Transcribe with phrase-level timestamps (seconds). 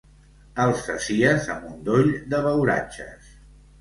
[0.63, 3.31] El sacies amb un doll de beuratges.